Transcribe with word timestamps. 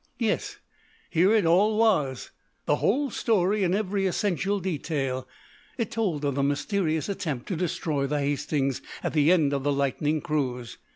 Yes; 0.17 0.57
here 1.11 1.31
it 1.31 1.45
all 1.45 1.77
was 1.77 2.31
the 2.65 2.77
whole 2.77 3.11
story 3.11 3.61
in 3.63 3.75
every 3.75 4.07
essential 4.07 4.59
detail. 4.59 5.27
It 5.77 5.91
told 5.91 6.25
of 6.25 6.33
the 6.33 6.41
mysterious 6.41 7.07
attempt 7.07 7.45
to 7.49 7.55
destroy 7.55 8.07
the 8.07 8.17
"Hastings" 8.19 8.81
at 9.03 9.13
the 9.13 9.31
end 9.31 9.53
of 9.53 9.61
the 9.61 9.71
lightning 9.71 10.19
cruise. 10.19 10.79